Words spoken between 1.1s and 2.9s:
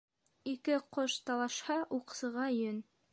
талашһа, уҡсыға йөн.